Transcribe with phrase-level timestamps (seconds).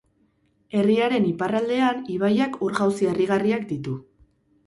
[0.77, 3.97] Herriaren iparraldean, ibaiak ur-jauzi harrigarriak ditu.